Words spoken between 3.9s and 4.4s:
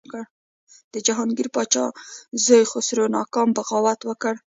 وکړ.